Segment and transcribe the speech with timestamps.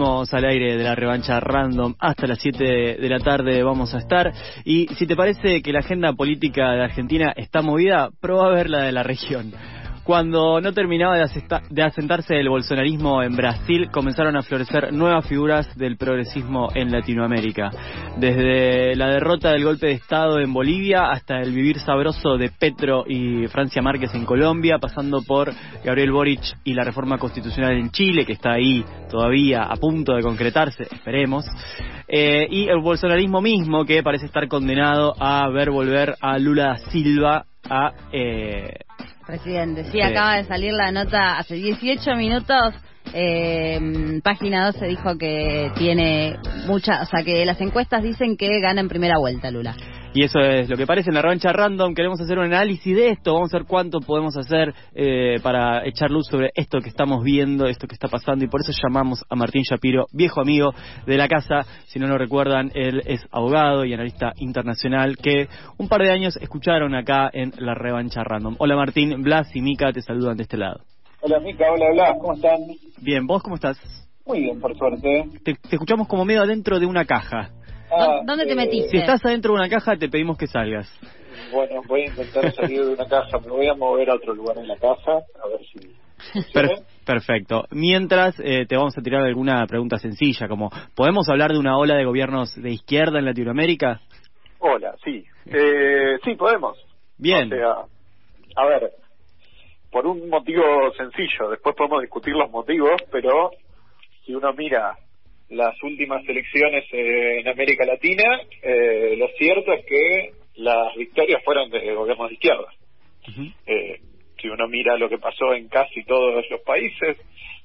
[0.00, 4.32] Al aire de la revancha random hasta las 7 de la tarde vamos a estar
[4.64, 8.70] y si te parece que la agenda política de Argentina está movida, prueba a ver
[8.70, 9.52] la de la región.
[10.04, 15.96] Cuando no terminaba de, asentarse el bolsonarismo en Brasil, comenzaron a florecer nuevas figuras del
[15.96, 17.70] progresismo en Latinoamérica.
[18.16, 23.04] Desde la derrota del golpe de Estado en Bolivia hasta el vivir sabroso de Petro
[23.06, 25.52] y Francia Márquez en Colombia, pasando por
[25.84, 30.22] Gabriel Boric y la reforma constitucional en Chile, que está ahí todavía a punto de
[30.22, 31.44] concretarse, esperemos.
[32.08, 37.44] Eh, y el bolsonarismo mismo, que parece estar condenado a ver volver a Lula Silva
[37.68, 38.74] a eh,
[39.30, 42.74] Presidente, sí, acaba de salir la nota hace 18 minutos.
[43.14, 46.36] Eh, página 12 dijo que tiene
[46.66, 49.76] mucha, o sea, que las encuestas dicen que gana en primera vuelta Lula.
[50.12, 51.94] Y eso es lo que parece en la revancha random.
[51.94, 53.32] Queremos hacer un análisis de esto.
[53.32, 57.66] Vamos a ver cuánto podemos hacer eh, para echar luz sobre esto que estamos viendo,
[57.66, 58.44] esto que está pasando.
[58.44, 60.74] Y por eso llamamos a Martín Shapiro, viejo amigo
[61.06, 61.60] de la casa.
[61.86, 66.36] Si no lo recuerdan, él es abogado y analista internacional que un par de años
[66.38, 68.56] escucharon acá en la revancha random.
[68.58, 70.80] Hola Martín, Blas y Mica te saludan de este lado.
[71.20, 72.58] Hola Mica, hola Blas, ¿cómo están?
[73.00, 73.78] Bien, ¿vos cómo estás?
[74.26, 75.24] Muy bien, por suerte.
[75.44, 77.50] te escuchamos como medio adentro de una caja.
[77.92, 78.90] Ah, ¿Dónde te metiste?
[78.90, 80.88] Si estás adentro de una caja, te pedimos que salgas.
[81.52, 83.38] Bueno, voy a intentar salir de una caja.
[83.38, 85.94] Me voy a mover a otro lugar en la casa, a ver si...
[87.06, 87.64] perfecto.
[87.70, 91.96] Mientras, eh, te vamos a tirar alguna pregunta sencilla, como, ¿podemos hablar de una ola
[91.96, 94.00] de gobiernos de izquierda en Latinoamérica?
[94.58, 95.24] Hola, sí.
[95.46, 96.76] Eh, sí, podemos.
[97.18, 97.52] Bien.
[97.52, 97.74] O sea,
[98.56, 98.90] a ver,
[99.90, 103.50] por un motivo sencillo, después podemos discutir los motivos, pero
[104.24, 104.96] si uno mira
[105.50, 111.92] las últimas elecciones en América Latina, eh, lo cierto es que las victorias fueron de
[111.94, 112.72] gobiernos de izquierda.
[113.66, 114.00] eh,
[114.40, 117.16] si uno mira lo que pasó en casi todos los países,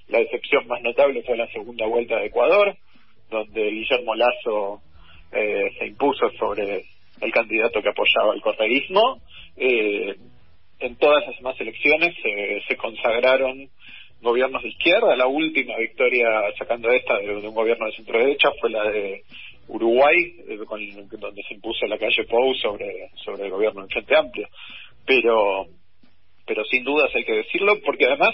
[0.07, 2.75] la excepción más notable fue la segunda vuelta de Ecuador,
[3.29, 4.81] donde Guillermo Lazo
[5.31, 6.85] eh, se impuso sobre
[7.21, 9.21] el candidato que apoyaba el correísmo.
[9.57, 10.15] Eh,
[10.79, 12.15] en todas las demás elecciones
[12.67, 13.69] se consagraron
[14.25, 15.15] gobiernos de izquierda.
[15.15, 16.27] La última victoria
[16.57, 19.21] sacando esta de, un gobierno de centro derecha fue la de
[19.67, 20.57] Uruguay, eh,
[21.19, 24.47] donde se impuso la calle Pou sobre, sobre el gobierno del Frente Amplio.
[25.05, 25.67] Pero,
[26.45, 28.33] pero sin dudas hay que decirlo, porque además,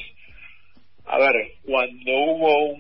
[1.06, 1.36] a ver,
[1.66, 2.74] cuando hubo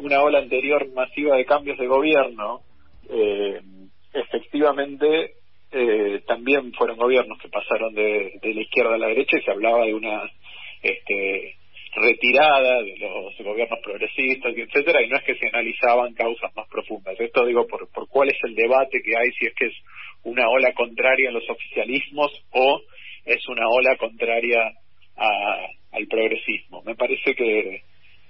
[0.00, 2.60] una ola anterior masiva de cambios de gobierno,
[3.10, 3.60] eh,
[4.12, 5.32] efectivamente
[5.72, 9.50] eh, también fueron gobiernos que pasaron de, de la izquierda a la derecha y se
[9.50, 10.22] hablaba de una
[10.82, 11.56] este
[11.94, 17.18] retirada de los gobiernos progresistas, etcétera, y no es que se analizaban causas más profundas.
[17.18, 19.74] Esto digo por, por cuál es el debate que hay, si es que es
[20.24, 22.82] una ola contraria a los oficialismos o
[23.24, 24.72] es una ola contraria
[25.16, 26.82] al progresismo.
[26.82, 27.82] Me parece que,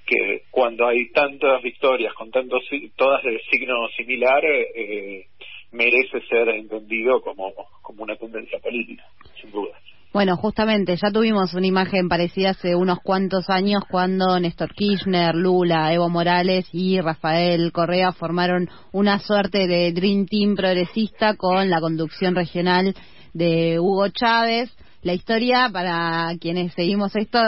[0.07, 2.63] que cuando hay tantas victorias con tantos
[2.97, 5.27] todas de signo similar, eh,
[5.73, 7.53] merece ser entendido como,
[7.83, 9.05] como una tendencia política,
[9.41, 9.79] sin duda.
[10.15, 15.93] Bueno, justamente, ya tuvimos una imagen parecida hace unos cuantos años cuando Néstor Kirchner, Lula,
[15.93, 22.37] Evo Morales y Rafael Correa formaron una suerte de Dream Team progresista con la conducción
[22.37, 22.95] regional
[23.33, 24.73] de Hugo Chávez.
[25.03, 27.41] La historia, para quienes seguimos esto,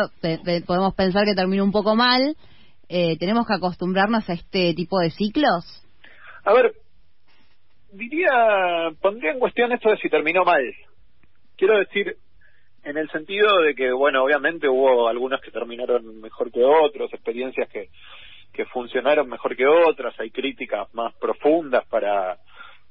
[0.66, 2.34] podemos pensar que terminó un poco mal.
[2.88, 5.64] Eh, ¿Tenemos que acostumbrarnos a este tipo de ciclos?
[6.44, 6.72] A ver,
[7.92, 10.64] diría, pondría en cuestión esto de si terminó mal.
[11.56, 12.16] Quiero decir,
[12.86, 17.68] en el sentido de que, bueno, obviamente hubo algunos que terminaron mejor que otros, experiencias
[17.68, 17.88] que,
[18.52, 22.38] que funcionaron mejor que otras, hay críticas más profundas para,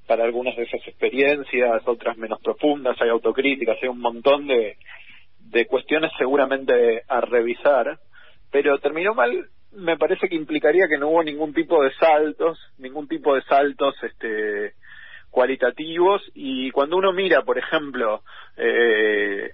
[0.06, 4.76] para algunas de esas experiencias, otras menos profundas, hay autocríticas, hay un montón de,
[5.40, 7.98] de cuestiones seguramente a revisar,
[8.52, 13.08] pero terminó mal, me parece que implicaría que no hubo ningún tipo de saltos, ningún
[13.08, 14.74] tipo de saltos, este,
[15.30, 18.24] cualitativos y cuando uno mira, por ejemplo,
[18.58, 19.52] eh,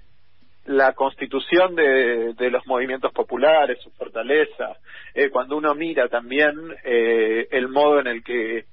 [0.65, 4.77] la constitución de, de, los movimientos populares, su fortaleza,
[5.13, 8.65] eh, cuando uno mira también eh, el modo en el que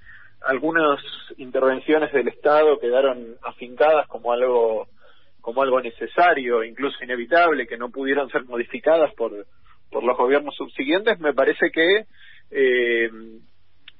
[0.42, 1.00] algunas
[1.38, 4.86] intervenciones del Estado quedaron afincadas como algo
[5.40, 9.46] como algo necesario, incluso inevitable, que no pudieron ser modificadas por,
[9.90, 12.04] por los gobiernos subsiguientes, me parece que
[12.50, 13.10] eh,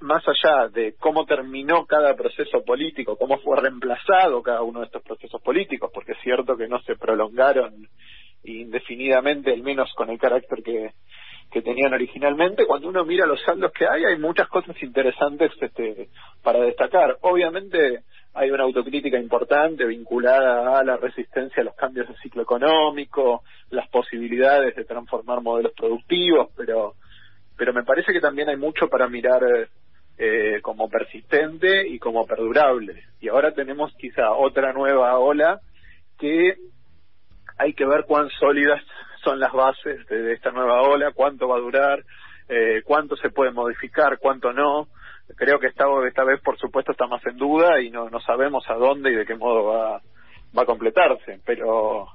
[0.00, 5.02] más allá de cómo terminó cada proceso político, cómo fue reemplazado cada uno de estos
[5.02, 7.88] procesos políticos, porque es cierto que no se prolongaron
[8.44, 10.92] indefinidamente, al menos con el carácter que,
[11.50, 16.08] que tenían originalmente, cuando uno mira los saldos que hay, hay muchas cosas interesantes este,
[16.42, 17.16] para destacar.
[17.22, 18.02] Obviamente
[18.34, 23.88] hay una autocrítica importante vinculada a la resistencia a los cambios de ciclo económico, las
[23.88, 26.94] posibilidades de transformar modelos productivos, pero,
[27.56, 29.42] pero me parece que también hay mucho para mirar
[30.18, 33.04] eh, como persistente y como perdurable.
[33.20, 35.60] Y ahora tenemos quizá otra nueva ola
[36.18, 36.56] que
[37.56, 38.82] hay que ver cuán sólidas
[39.22, 42.02] son las bases de, esta nueva ola, cuánto va a durar,
[42.48, 44.88] eh, cuánto se puede modificar, cuánto no.
[45.36, 48.64] Creo que esta, esta vez, por supuesto, está más en duda y no, no sabemos
[48.68, 50.02] a dónde y de qué modo va,
[50.56, 52.08] va a completarse, pero,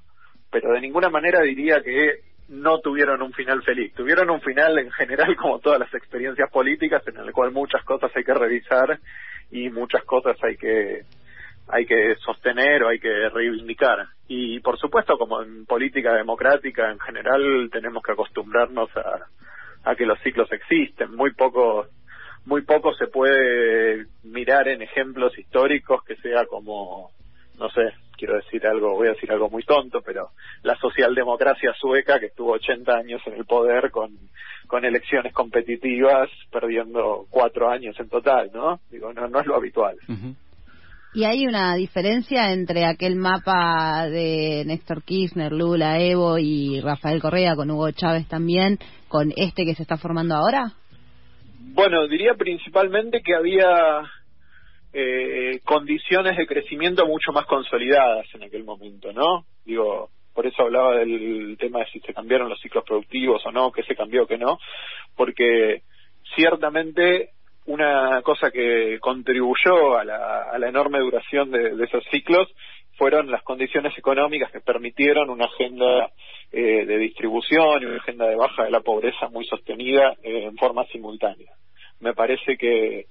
[0.51, 3.93] pero de ninguna manera diría que no tuvieron un final feliz.
[3.93, 8.11] Tuvieron un final en general como todas las experiencias políticas en el cual muchas cosas
[8.15, 8.99] hay que revisar
[9.51, 11.03] y muchas cosas hay que
[11.67, 14.05] hay que sostener o hay que reivindicar.
[14.27, 19.27] Y por supuesto, como en política democrática en general, tenemos que acostumbrarnos a,
[19.89, 21.15] a que los ciclos existen.
[21.15, 21.87] Muy poco,
[22.45, 27.11] muy poco se puede mirar en ejemplos históricos que sea como,
[27.57, 30.30] no sé, quiero decir algo, voy a decir algo muy tonto, pero
[30.63, 34.12] la socialdemocracia sueca que estuvo 80 años en el poder con,
[34.68, 38.80] con elecciones competitivas, perdiendo cuatro años en total, ¿no?
[38.89, 39.98] Digo, no, no es lo habitual.
[41.15, 47.56] ¿Y hay una diferencia entre aquel mapa de Néstor Kirchner, Lula, Evo y Rafael Correa
[47.56, 48.80] con Hugo Chávez también,
[49.10, 50.74] con este que se está formando ahora?
[51.75, 54.01] Bueno, diría principalmente que había
[54.93, 59.45] eh, condiciones de crecimiento mucho más consolidadas en aquel momento, ¿no?
[59.65, 63.71] Digo, por eso hablaba del tema de si se cambiaron los ciclos productivos o no,
[63.71, 64.59] qué se cambió, qué no,
[65.15, 65.81] porque
[66.35, 67.29] ciertamente
[67.65, 72.47] una cosa que contribuyó a la, a la enorme duración de, esos ciclos
[72.97, 76.11] fueron las condiciones económicas que permitieron una agenda
[76.51, 80.57] eh, de distribución y una agenda de baja de la pobreza muy sostenida eh, en
[80.57, 81.51] forma simultánea.
[81.99, 83.05] Me parece que,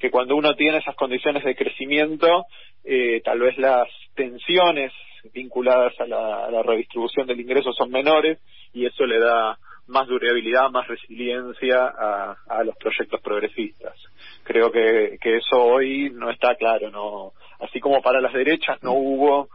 [0.00, 2.46] que cuando uno tiene esas condiciones de crecimiento,
[2.84, 4.92] eh, tal vez las tensiones
[5.34, 8.38] vinculadas a la, redistribución del ingreso son menores
[8.72, 13.94] y eso le da más durabilidad, más resiliencia a, los proyectos progresistas.
[14.44, 18.92] Creo que, que eso hoy no está claro, no así como para las derechas no
[18.92, 19.48] hubo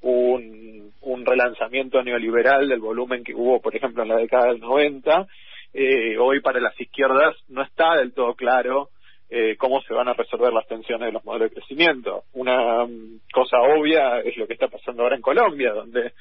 [0.00, 5.26] un, un relanzamiento neoliberal del volumen que hubo, por ejemplo, en la década del 90,
[5.74, 8.88] eh, hoy para las izquierdas no está del todo claro
[9.30, 12.24] eh, cómo se van a resolver las tensiones de los modelos de crecimiento.
[12.32, 16.12] Una um, cosa obvia es lo que está pasando ahora en Colombia, donde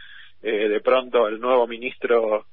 [0.44, 2.46] eh, de pronto el nuevo ministro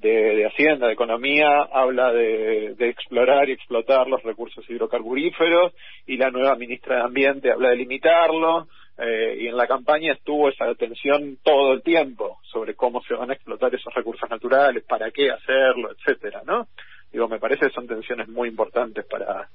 [0.00, 5.72] de, Hacienda, de Economía, habla de, explorar y explotar los recursos hidrocarburíferos
[6.06, 8.66] y la nueva ministra de Ambiente habla de limitarlo
[8.98, 13.30] eh, y en la campaña estuvo esa atención todo el tiempo sobre cómo se van
[13.30, 16.66] a explotar esos recursos naturales, para qué hacerlo, etcétera, ¿no?
[17.12, 19.48] Digo, me parece que son tensiones muy importantes para,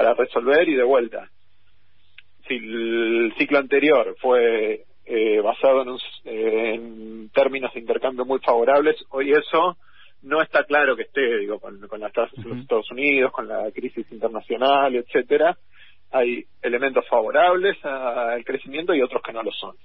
[0.00, 1.28] para resolver y de vuelta.
[2.48, 8.96] Si el ciclo anterior fue eh, basado en, en términos de intercambio muy favorables.
[9.10, 9.76] Hoy eso
[10.22, 13.70] no está claro que esté, digo, con, las tasas de los Estados Unidos, con la
[13.72, 15.58] crisis internacional, etcétera.
[16.12, 19.76] Hay elementos favorables al crecimiento y otros que no lo son.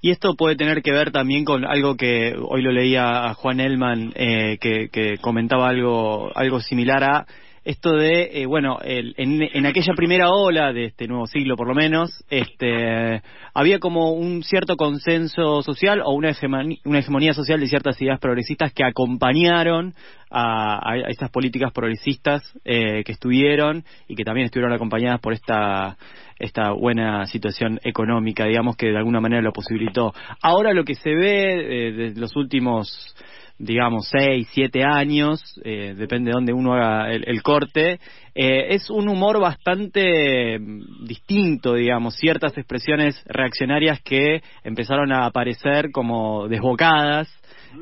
[0.00, 3.60] Y esto puede tener que ver también con algo que hoy lo leía a Juan
[3.60, 7.26] Elman, eh, que, que comentaba algo, algo similar a
[7.64, 11.66] esto de, eh, bueno, el, en, en, aquella primera ola de este nuevo siglo, por
[11.66, 13.22] lo menos, este,
[13.54, 18.20] había como un cierto consenso social o una hegemonía, una hegemonía social de ciertas ideas
[18.20, 19.94] progresistas que acompañaron
[20.30, 25.96] a, a estas políticas progresistas eh, que estuvieron y que también estuvieron acompañadas por esta
[26.38, 30.12] esta buena situación económica, digamos, que de alguna manera lo posibilitó.
[30.42, 33.14] Ahora lo que se ve eh, de los últimos
[33.58, 38.00] digamos, seis, siete años, eh, depende de dónde uno haga el, corte,
[38.34, 45.90] eh, es un humor bastante mm, distinto, digamos, ciertas expresiones reaccionarias que empezaron a aparecer
[45.92, 47.28] como desbocadas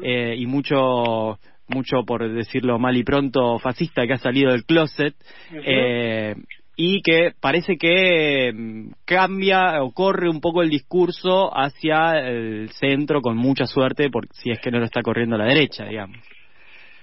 [0.03, 1.39] eh, y mucho
[1.69, 5.15] mucho por decirlo mal y pronto fascista que ha salido del closet
[6.85, 13.21] y que parece que mm, cambia o corre un poco el discurso hacia el centro
[13.21, 16.17] con mucha suerte, por, si es que no lo está corriendo la derecha, digamos.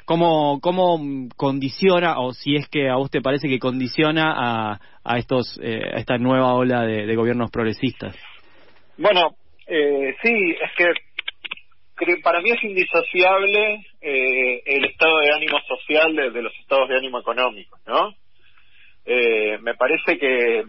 [0.03, 0.99] ¿Cómo, cómo
[1.37, 5.79] condiciona, o si es que a vos te parece que condiciona a, a, estos, eh,
[5.93, 8.17] a esta nueva ola de, gobiernos progresistas?
[8.97, 16.13] Bueno, eh, sí, es que para mí es indisociable eh, el estado de ánimo social
[16.33, 18.13] de, los estados de ánimo económicos, ¿no?
[19.11, 20.63] Eh, me parece que,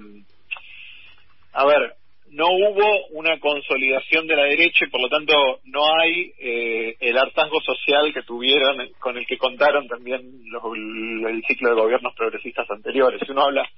[1.52, 1.94] a ver,
[2.30, 7.18] no hubo una consolidación de la derecha y por lo tanto no hay eh, el
[7.18, 12.70] hartazgo social que tuvieron, con el que contaron también los, el ciclo de gobiernos progresistas
[12.70, 13.20] anteriores.
[13.26, 13.68] Si uno habla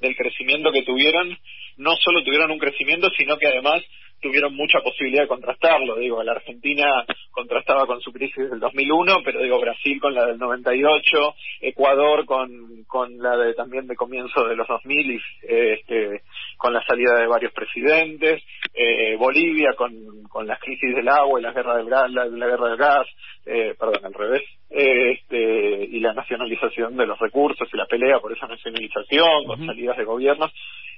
[0.00, 1.38] del crecimiento que tuvieron,
[1.78, 3.82] no solo tuvieron un crecimiento, sino que además
[4.20, 5.96] tuvieron mucha posibilidad de contrastarlo.
[5.96, 6.86] Digo, la Argentina
[7.30, 12.84] contrastaba con su crisis del 2001, pero digo, Brasil con la del 98, Ecuador con,
[12.86, 16.22] con la de también de comienzo de los 2000 y este,
[16.56, 18.42] con la salida de varios presidentes,
[18.74, 19.92] eh, Bolivia con,
[20.28, 23.06] con las crisis del agua y la guerra del gas, la, guerra del gas,
[23.46, 28.18] eh, perdón, al revés, eh, este, y la nacionalización de los recursos y la pelea
[28.20, 30.52] por esa nacionalización, con salidas de gobiernos.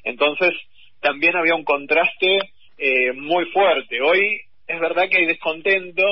[0.04, 0.50] Entonces,
[1.00, 2.51] también había un contraste
[2.84, 4.00] eh, muy fuerte.
[4.00, 6.02] Hoy es verdad que hay descontento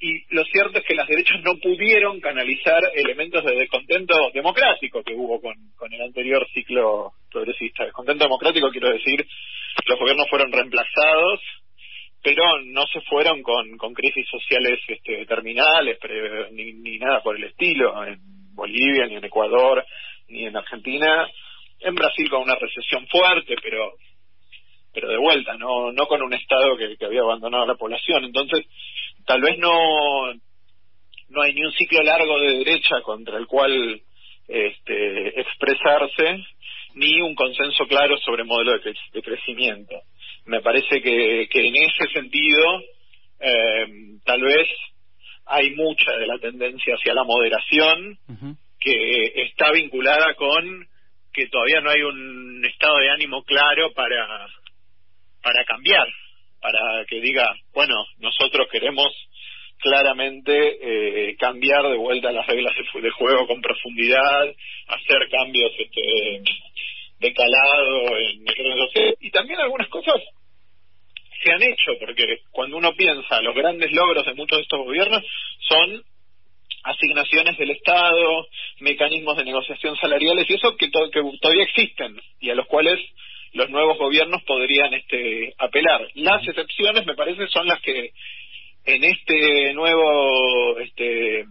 [0.00, 5.14] y lo cierto es que las derechas no pudieron canalizar elementos de descontento democrático que
[5.14, 7.84] hubo con, con el anterior ciclo progresista.
[7.84, 9.24] Descontento democrático quiero decir,
[9.86, 11.40] los gobiernos fueron reemplazados,
[12.20, 15.98] pero no se fueron con, con crisis sociales este, terminales
[16.50, 18.18] ni, ni nada por el estilo, en
[18.56, 19.84] Bolivia, ni en Ecuador,
[20.26, 21.28] ni en Argentina.
[21.78, 23.92] En Brasil con una recesión fuerte, pero
[25.00, 28.24] pero de vuelta, no no con un Estado que, había abandonado a la población.
[28.24, 28.66] Entonces,
[29.24, 30.32] tal vez no
[31.28, 34.00] no hay ni un ciclo largo de derecha contra el cual
[34.48, 36.42] este, expresarse,
[36.94, 39.94] ni un consenso claro sobre modelo de, crecimiento.
[40.46, 42.80] Me parece que, que en ese sentido,
[43.38, 43.86] eh,
[44.24, 44.68] tal vez
[45.46, 48.18] hay mucha de la tendencia hacia la moderación
[48.80, 50.86] que está vinculada con
[51.32, 54.48] que todavía no hay un estado de ánimo claro para
[55.48, 56.06] para cambiar,
[56.60, 59.08] para que diga, bueno, nosotros queremos
[59.78, 64.54] claramente eh, cambiar de vuelta las reglas de, juego con profundidad,
[64.88, 66.42] hacer cambios este,
[67.20, 68.44] de calado en
[69.20, 70.16] y también algunas cosas
[71.42, 75.22] se han hecho, porque cuando uno piensa los grandes logros de muchos de estos gobiernos
[75.60, 76.02] son
[76.82, 78.46] asignaciones del Estado,
[78.80, 83.00] mecanismos de negociación salariales y eso que, que todavía existen y a los cuales
[83.52, 86.08] los nuevos gobiernos podrían este, apelar.
[86.14, 88.12] Las excepciones, me parece, son las que
[88.84, 91.44] en este nuevo este,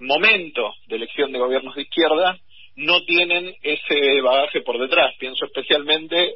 [0.00, 2.38] momento de elección de gobiernos de izquierda
[2.76, 5.14] no tienen ese bagaje por detrás.
[5.18, 6.34] Pienso especialmente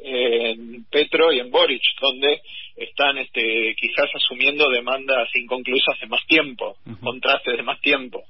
[0.49, 2.41] en Petro y en Boric, donde
[2.75, 8.23] están este, quizás asumiendo demandas inconclusas de más tiempo, contrastes de más tiempo.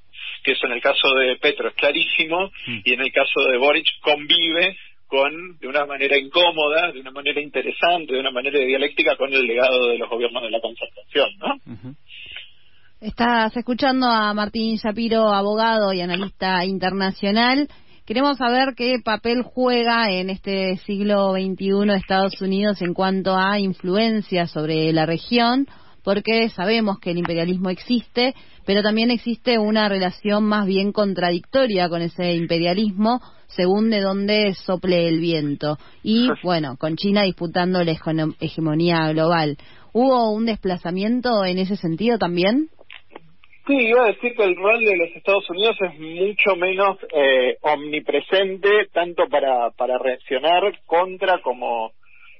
[0.44, 2.50] Que eso en el caso de Petro es clarísimo
[2.84, 4.76] y en el caso de Boric convive
[5.12, 9.42] con, de una manera incómoda, de una manera interesante, de una manera dialéctica con el
[9.42, 11.94] legado de los gobiernos de la concertación, ¿no?
[12.98, 17.68] Estás escuchando a Martín Shapiro, abogado y analista internacional.
[18.06, 24.46] Queremos saber qué papel juega en este siglo XXI Estados Unidos en cuanto a influencia
[24.46, 25.66] sobre la región,
[26.02, 32.00] porque sabemos que el imperialismo existe, pero también existe una relación más bien contradictoria con
[32.00, 33.20] ese imperialismo
[33.56, 35.76] según de dónde sople el viento.
[36.02, 37.92] Y bueno, con China disputando la
[38.40, 39.56] hegemonía global.
[39.92, 42.68] ¿Hubo un desplazamiento en ese sentido también?
[43.66, 47.58] Sí, iba a decir que el rol de los Estados Unidos es mucho menos eh,
[47.60, 51.92] omnipresente, tanto para, para reaccionar contra como,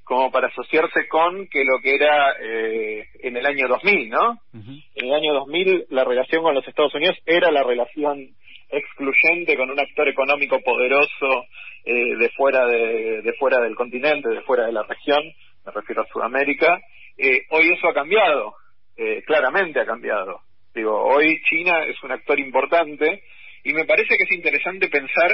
[0.03, 4.39] como para asociarse con que lo que era eh, en el año 2000, ¿no?
[4.53, 8.35] En el año 2000 la relación con los Estados Unidos era la relación
[8.73, 11.45] excluyente con un actor económico poderoso
[11.85, 15.23] eh, de fuera de, fuera del continente, de fuera de la región,
[15.65, 16.81] me refiero a Sudamérica.
[17.19, 18.55] Eh, hoy eso ha cambiado,
[18.97, 20.41] eh, claramente ha cambiado.
[20.75, 23.23] Digo, hoy China es un actor importante
[23.63, 25.31] y me parece que es interesante pensar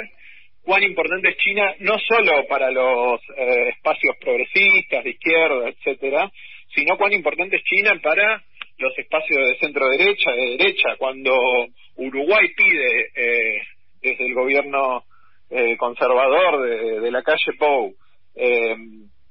[0.63, 6.31] cuán importante es China no solo para los eh, espacios progresistas, de izquierda, etcétera,
[6.75, 8.43] sino cuán importante es China para
[8.79, 11.35] los espacios de centro derecha, de derecha, cuando
[11.97, 13.63] Uruguay pide eh,
[14.01, 15.03] desde el gobierno
[15.51, 17.93] eh, conservador de, la calle Pou
[18.37, 18.77] eh,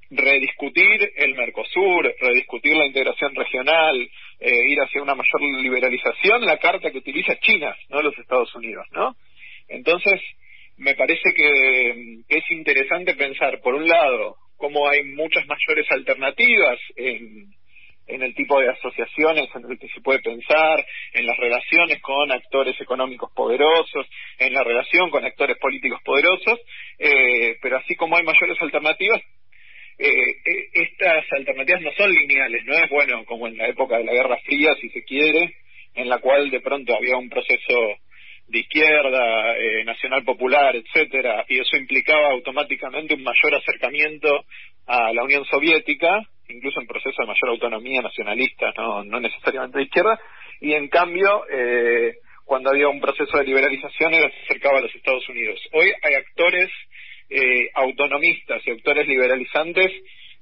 [0.09, 6.99] rediscutir el Mercosur, rediscutir la integración regional, ir hacia una mayor liberalización, la carta que
[6.99, 9.15] utiliza China, no los Estados Unidos, ¿no?
[9.67, 10.21] Entonces,
[10.77, 17.51] me parece que es interesante pensar, por un lado, cómo hay muchas mayores alternativas en,
[18.07, 22.31] en el tipo de asociaciones en el que se puede pensar, en las relaciones con
[22.31, 24.07] actores económicos poderosos,
[24.39, 26.59] en la relación con actores políticos poderosos,
[26.99, 29.21] eh, pero así como hay mayores alternativas,
[29.99, 34.05] eh, eh, estas alternativas no son lineales, no es bueno como en la época de
[34.05, 35.55] la Guerra Fría, si se quiere,
[35.95, 37.97] en la cual de pronto había un proceso
[38.47, 44.45] de izquierda, eh, nacional popular, etcétera, y eso implicaba automáticamente un mayor acercamiento
[44.85, 49.85] a la Unión Soviética, incluso en proceso de mayor autonomía nacionalista, no, no necesariamente de
[49.85, 50.19] izquierda,
[50.61, 54.95] y en cambio, eh, cuando había un proceso de liberalización era se acercaba a los
[54.95, 55.59] Estados Unidos.
[55.73, 56.69] Hoy hay actores
[57.29, 59.91] eh, autonomistas y actores liberalizantes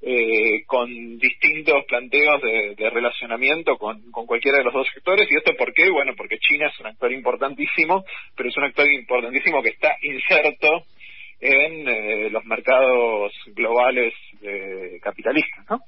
[0.02, 5.28] eh, con distintos planteos de, de relacionamiento con, con, cualquiera de los dos sectores.
[5.32, 5.90] ¿Y esto por qué?
[5.90, 8.04] Bueno, porque China es un actor importantísimo,
[8.36, 10.86] pero es un actor importantísimo que está inserto
[11.40, 15.00] en eh, los mercados globales eh,
[15.70, 15.80] ¿no?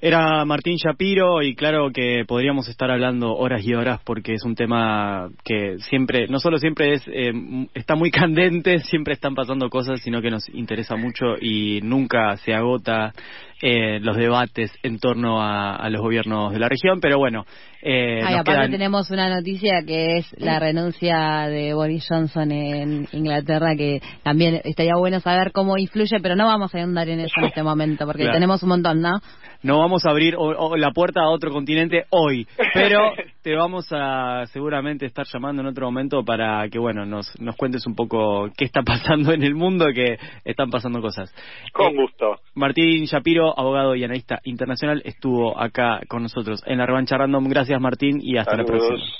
[0.00, 4.54] Era Martín Shapiro y claro que podríamos estar hablando horas y horas porque es un
[4.54, 7.32] tema que siempre, no solo siempre es eh,
[7.74, 12.54] está muy candente, siempre están pasando cosas, sino que nos interesa mucho y nunca se
[12.54, 13.12] agota
[13.60, 17.44] eh, los debates en torno a, a, los gobiernos de la región, pero bueno.
[17.82, 18.70] Eh, Ay, aparte quedan...
[18.70, 24.96] tenemos una noticia que es la renuncia de Boris Johnson en Inglaterra, que también estaría
[24.96, 28.22] bueno saber cómo influye, pero no vamos a andar en eso en este momento, porque
[28.22, 28.36] claro.
[28.36, 29.20] tenemos un montón, ¿no?
[29.62, 33.12] No vamos a abrir o, o la puerta a otro continente hoy, pero
[33.42, 37.86] te vamos a seguramente estar llamando en otro momento para que, bueno, nos, nos cuentes
[37.86, 41.34] un poco qué está pasando en el mundo, que están pasando cosas.
[41.72, 42.36] Con gusto.
[42.54, 47.44] Martín Shapiro, abogado y analista internacional, estuvo acá con nosotros en la revancha random.
[47.48, 48.70] Gracias Martín y hasta Saludos.
[48.70, 49.12] la próxima.